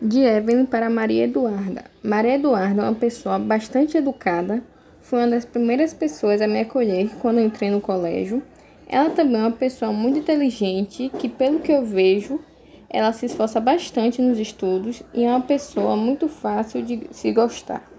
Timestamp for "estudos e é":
14.38-15.30